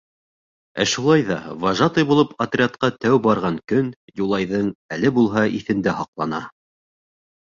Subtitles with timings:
[0.83, 6.41] Ә шулай ҙа вожатый булып отрядҡа тәү барған көн Юлайҙың әле булһа иҫендә һаҡлана.